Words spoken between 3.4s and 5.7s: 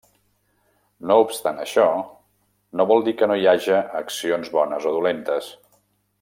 hi haja accions bones o dolentes.